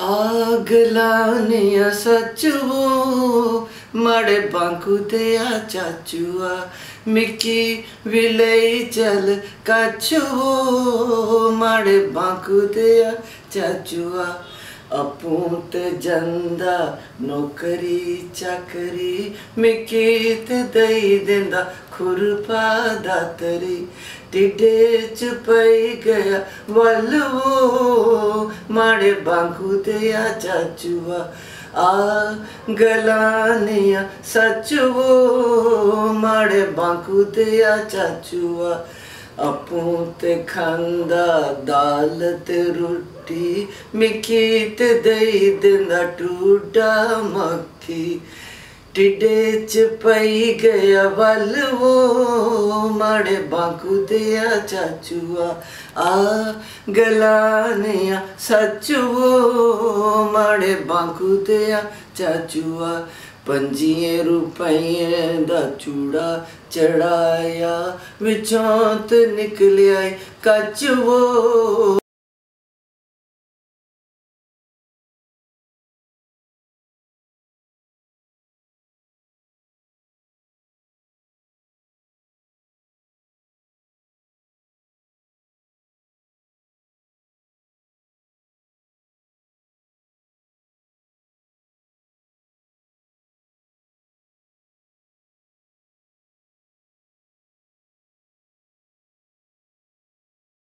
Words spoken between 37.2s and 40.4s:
ਤੇ ਆ ਚਾਚੂਆ ਆਪੂ ਤੇ